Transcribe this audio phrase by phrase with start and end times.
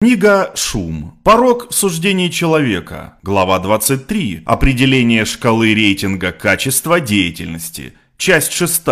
[0.00, 1.18] Книга «Шум.
[1.24, 3.18] Порог в суждении человека».
[3.24, 4.44] Глава 23.
[4.46, 7.94] Определение шкалы рейтинга качества деятельности.
[8.16, 8.82] Часть 6.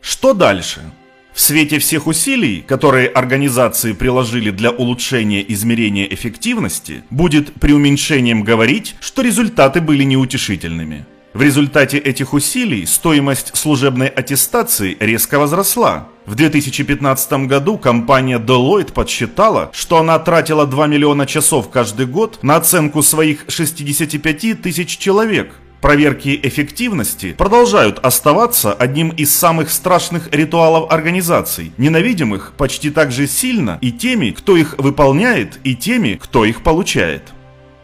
[0.00, 0.90] Что дальше?
[1.34, 9.20] В свете всех усилий, которые организации приложили для улучшения измерения эффективности, будет преуменьшением говорить, что
[9.20, 11.04] результаты были неутешительными.
[11.36, 16.08] В результате этих усилий стоимость служебной аттестации резко возросла.
[16.24, 22.56] В 2015 году компания Deloitte подсчитала, что она тратила 2 миллиона часов каждый год на
[22.56, 25.52] оценку своих 65 тысяч человек.
[25.82, 33.76] Проверки эффективности продолжают оставаться одним из самых страшных ритуалов организаций, ненавидимых почти так же сильно
[33.82, 37.34] и теми, кто их выполняет, и теми, кто их получает.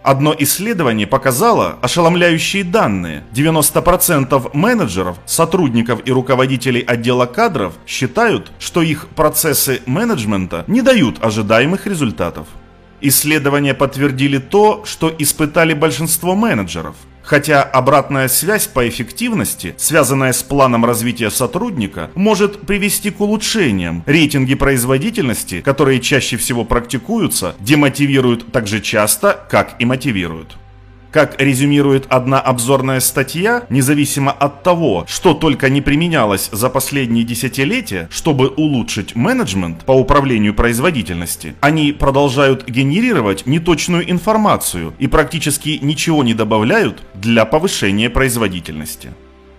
[0.02, 3.22] Одно исследование показало ошеломляющие данные.
[3.32, 11.86] 90% менеджеров, сотрудников и руководителей отдела кадров считают, что их процессы менеджмента не дают ожидаемых
[11.86, 12.48] результатов.
[13.00, 16.96] Исследования подтвердили то, что испытали большинство менеджеров–
[17.32, 24.02] Хотя обратная связь по эффективности, связанная с планом развития сотрудника, может привести к улучшениям.
[24.04, 30.58] Рейтинги производительности, которые чаще всего практикуются, демотивируют так же часто, как и мотивируют.
[31.12, 38.08] Как резюмирует одна обзорная статья, независимо от того, что только не применялось за последние десятилетия,
[38.10, 46.32] чтобы улучшить менеджмент по управлению производительности, они продолжают генерировать неточную информацию и практически ничего не
[46.32, 49.10] добавляют для повышения производительности.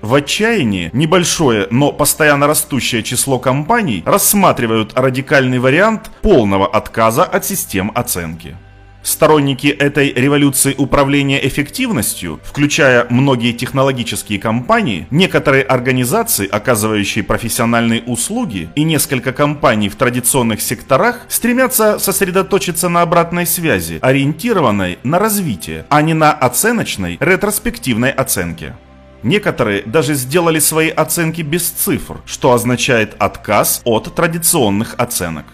[0.01, 7.91] В отчаянии небольшое, но постоянно растущее число компаний рассматривают радикальный вариант полного отказа от систем
[7.93, 8.57] оценки.
[9.03, 18.83] Сторонники этой революции управления эффективностью, включая многие технологические компании, некоторые организации, оказывающие профессиональные услуги, и
[18.85, 26.13] несколько компаний в традиционных секторах стремятся сосредоточиться на обратной связи, ориентированной на развитие, а не
[26.13, 28.73] на оценочной, ретроспективной оценке.
[29.21, 35.45] Некоторые даже сделали свои оценки без цифр, что означает отказ от традиционных оценок.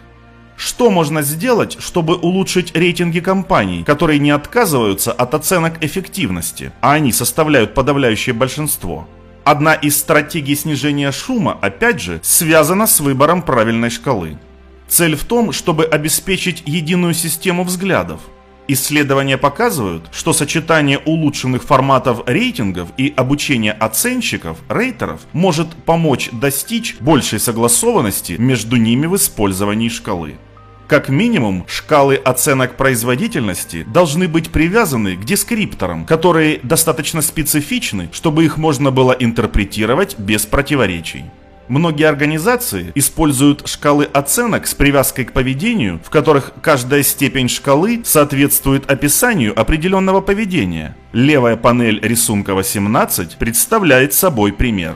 [0.59, 7.13] Что можно сделать, чтобы улучшить рейтинги компаний, которые не отказываются от оценок эффективности, а они
[7.13, 9.07] составляют подавляющее большинство?
[9.45, 14.37] Одна из стратегий снижения шума, опять же, связана с выбором правильной шкалы.
[14.89, 18.19] Цель в том, чтобы обеспечить единую систему взглядов.
[18.67, 27.39] Исследования показывают, что сочетание улучшенных форматов рейтингов и обучения оценщиков, рейтеров, может помочь достичь большей
[27.39, 30.35] согласованности между ними в использовании шкалы.
[30.89, 38.57] Как минимум, шкалы оценок производительности должны быть привязаны к дескрипторам, которые достаточно специфичны, чтобы их
[38.57, 41.25] можно было интерпретировать без противоречий.
[41.67, 48.89] Многие организации используют шкалы оценок с привязкой к поведению, в которых каждая степень шкалы соответствует
[48.89, 50.97] описанию определенного поведения.
[51.13, 54.95] Левая панель рисунка 18 представляет собой пример.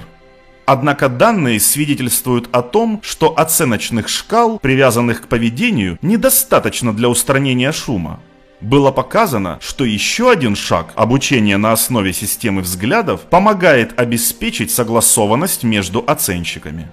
[0.65, 8.19] Однако данные свидетельствуют о том, что оценочных шкал, привязанных к поведению, недостаточно для устранения шума.
[8.61, 16.01] Было показано, что еще один шаг обучения на основе системы взглядов помогает обеспечить согласованность между
[16.07, 16.89] оценщиками.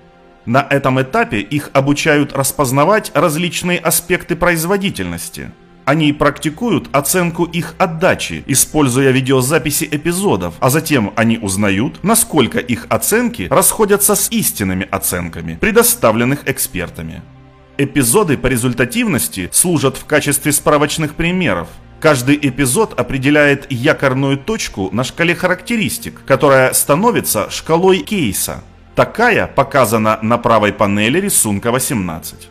[0.46, 5.52] На этом этапе их обучают распознавать различные аспекты производительности–
[5.90, 13.48] они практикуют оценку их отдачи, используя видеозаписи эпизодов, а затем они узнают, насколько их оценки
[13.50, 17.22] расходятся с истинными оценками, предоставленных экспертами.
[17.76, 21.66] Эпизоды по результативности служат в качестве справочных примеров.
[21.98, 28.62] Каждый эпизод определяет якорную точку на шкале характеристик, которая становится шкалой кейса.
[28.94, 32.49] Такая показана на правой панели рисунка 18.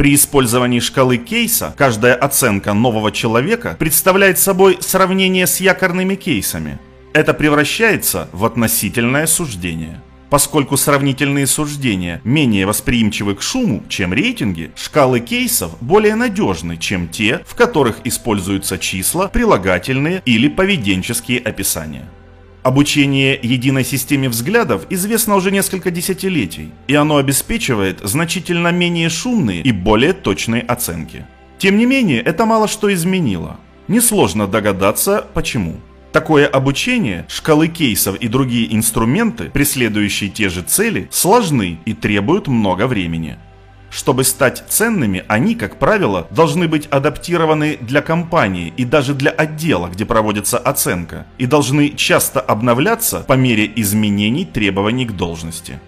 [0.00, 6.78] При использовании шкалы кейса каждая оценка нового человека представляет собой сравнение с якорными кейсами.
[7.12, 10.00] Это превращается в относительное суждение.
[10.30, 17.42] Поскольку сравнительные суждения менее восприимчивы к шуму, чем рейтинги, шкалы кейсов более надежны, чем те,
[17.46, 22.08] в которых используются числа, прилагательные или поведенческие описания.
[22.62, 29.72] Обучение единой системе взглядов известно уже несколько десятилетий, и оно обеспечивает значительно менее шумные и
[29.72, 31.24] более точные оценки.
[31.56, 33.58] Тем не менее, это мало что изменило.
[33.88, 35.80] Несложно догадаться, почему.
[36.12, 42.86] Такое обучение, шкалы кейсов и другие инструменты, преследующие те же цели, сложны и требуют много
[42.86, 43.38] времени.
[43.90, 49.88] Чтобы стать ценными, они, как правило, должны быть адаптированы для компании и даже для отдела,
[49.88, 55.80] где проводится оценка, и должны часто обновляться по мере изменений требований к должности.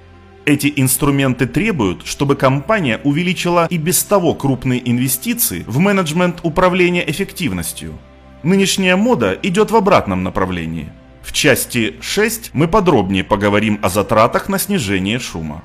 [0.45, 7.97] Эти инструменты требуют, чтобы компания увеличила и без того крупные инвестиции в менеджмент управления эффективностью.
[8.43, 10.93] Нынешняя мода идет в обратном направлении.
[11.23, 15.63] В части 6 мы подробнее поговорим о затратах на снижение шума.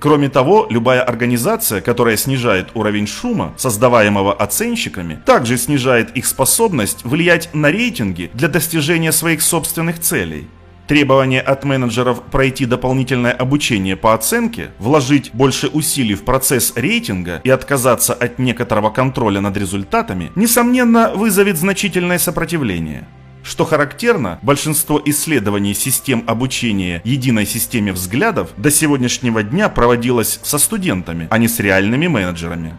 [0.00, 7.50] Кроме того, любая организация, которая снижает уровень шума, создаваемого оценщиками, также снижает их способность влиять
[7.52, 10.46] на рейтинги для достижения своих собственных целей.
[10.86, 17.50] Требование от менеджеров пройти дополнительное обучение по оценке, вложить больше усилий в процесс рейтинга и
[17.50, 23.06] отказаться от некоторого контроля над результатами, несомненно, вызовет значительное сопротивление.
[23.48, 31.28] Что характерно, большинство исследований систем обучения единой системе взглядов до сегодняшнего дня проводилось со студентами,
[31.30, 32.74] а не с реальными менеджерами.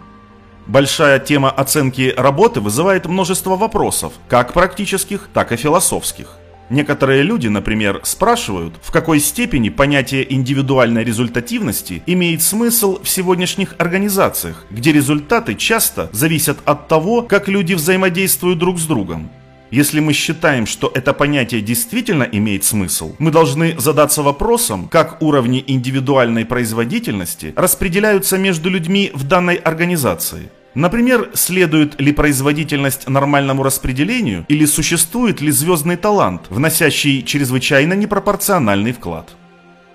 [0.68, 6.38] Большая тема оценки работы вызывает множество вопросов, как практических, так и философских.
[6.70, 14.68] Некоторые люди, например, спрашивают, в какой степени понятие индивидуальной результативности имеет смысл в сегодняшних организациях,
[14.70, 19.32] где результаты часто зависят от того, как люди взаимодействуют друг с другом.
[19.72, 25.64] Если мы считаем, что это понятие действительно имеет смысл, мы должны задаться вопросом, как уровни
[25.66, 30.50] индивидуальной производительности распределяются между людьми в данной организации.
[30.76, 39.36] Например, следует ли производительность нормальному распределению или существует ли звездный талант, вносящий чрезвычайно непропорциональный вклад.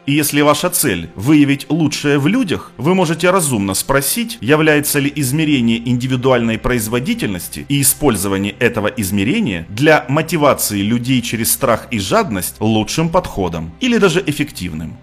[0.07, 5.79] И если ваша цель– выявить лучшее в людях, вы можете разумно спросить, является ли измерение
[5.79, 13.73] индивидуальной производительности и использование этого измерения для мотивации людей через страх и жадность лучшим подходом
[13.81, 14.99] или даже эффективным.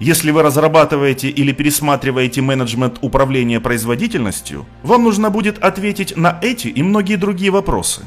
[0.00, 6.82] Если вы разрабатываете или пересматриваете менеджмент управления производительностью, вам нужно будет ответить на эти и
[6.82, 8.02] многие другие вопросы.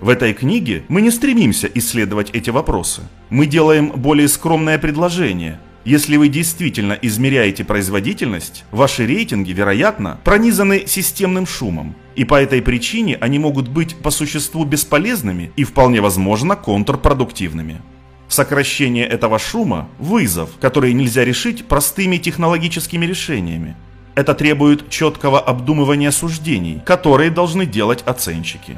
[0.00, 3.02] В этой книге мы не стремимся исследовать эти вопросы.
[3.30, 11.46] Мы делаем более скромное предложение, если вы действительно измеряете производительность, ваши рейтинги, вероятно, пронизаны системным
[11.46, 17.80] шумом, и по этой причине они могут быть по существу бесполезными и вполне возможно контрпродуктивными.
[18.28, 23.76] Сокращение этого шума– вызов, который нельзя решить простыми технологическими решениями.
[24.14, 28.76] Это требует четкого обдумывания суждений, которые должны делать оценщики.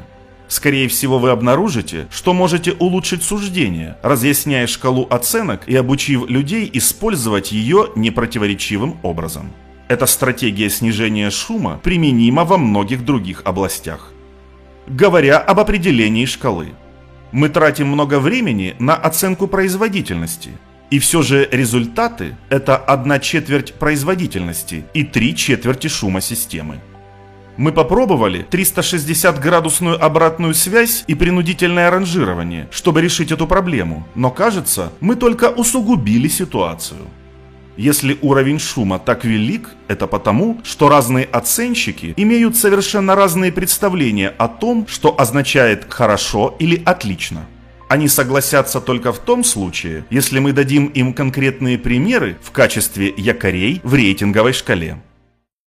[0.51, 7.53] Скорее всего, вы обнаружите, что можете улучшить суждение, разъясняя шкалу оценок и обучив людей использовать
[7.53, 9.53] ее непротиворечивым образом.
[9.87, 14.11] Эта стратегия снижения шума применима во многих других областях.
[14.87, 16.73] Говоря об определении шкалы,
[17.31, 20.49] мы тратим много времени на оценку производительности,
[20.89, 26.81] и все же результаты– это одна четверть производительности и три четверти шума системы.
[27.57, 35.15] Мы попробовали 360-градусную обратную связь и принудительное ранжирование, чтобы решить эту проблему, но кажется, мы
[35.15, 37.01] только усугубили ситуацию.
[37.77, 44.47] Если уровень шума так велик, это потому, что разные оценщики имеют совершенно разные представления о
[44.47, 47.45] том, что означает «хорошо» или «отлично».
[47.89, 53.81] Они согласятся только в том случае, если мы дадим им конкретные примеры в качестве якорей
[53.83, 55.01] в рейтинговой шкале.